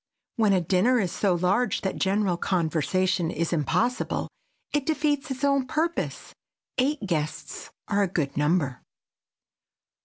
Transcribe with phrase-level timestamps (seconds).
[0.35, 4.29] When a dinner is so large that general conversation is impossible,
[4.73, 6.33] it defeats its own purpose.
[6.79, 8.81] Eight guests are a good number.